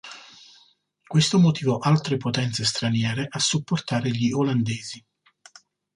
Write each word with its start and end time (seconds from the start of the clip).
Questo 1.05 1.37
motivò 1.37 1.77
altre 1.77 2.17
potenze 2.17 2.65
straniere 2.65 3.27
a 3.29 3.37
supportare 3.37 4.09
gli 4.09 4.31
olandesi. 4.31 5.05